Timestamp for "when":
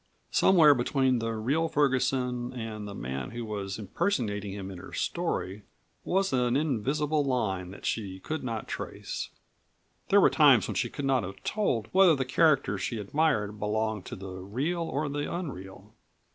10.67-10.73